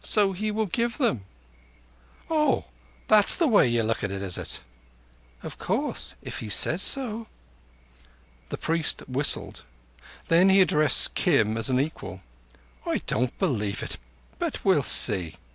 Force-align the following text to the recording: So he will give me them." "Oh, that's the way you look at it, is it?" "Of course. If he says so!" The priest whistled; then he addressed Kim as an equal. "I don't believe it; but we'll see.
So 0.03 0.33
he 0.33 0.49
will 0.49 0.65
give 0.65 0.99
me 0.99 1.05
them." 1.05 1.25
"Oh, 2.27 2.65
that's 3.07 3.35
the 3.35 3.45
way 3.47 3.67
you 3.67 3.83
look 3.83 4.03
at 4.03 4.09
it, 4.09 4.23
is 4.23 4.35
it?" 4.35 4.59
"Of 5.43 5.59
course. 5.59 6.15
If 6.23 6.39
he 6.39 6.49
says 6.49 6.81
so!" 6.81 7.27
The 8.49 8.57
priest 8.57 9.01
whistled; 9.07 9.61
then 10.27 10.49
he 10.49 10.59
addressed 10.61 11.13
Kim 11.13 11.55
as 11.55 11.69
an 11.69 11.79
equal. 11.79 12.23
"I 12.83 13.03
don't 13.05 13.37
believe 13.37 13.83
it; 13.83 13.99
but 14.39 14.65
we'll 14.65 14.81
see. 14.81 15.35